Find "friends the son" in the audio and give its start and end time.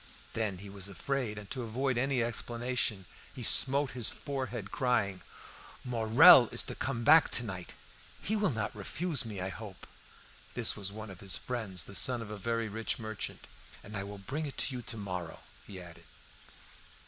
11.37-12.23